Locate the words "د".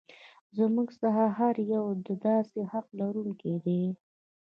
2.07-2.09